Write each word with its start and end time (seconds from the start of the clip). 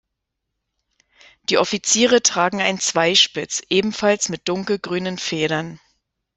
Die 1.43 1.59
Offiziere 1.59 2.23
tragen 2.23 2.59
einen 2.59 2.79
Zweispitz, 2.79 3.61
ebenfalls 3.69 4.29
mit 4.29 4.49
dunkelgrünen 4.49 5.19
Federn. 5.19 5.79